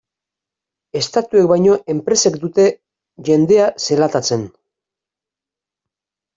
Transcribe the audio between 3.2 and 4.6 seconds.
jendea zelatatzen.